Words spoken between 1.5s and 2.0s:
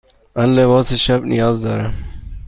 دارم.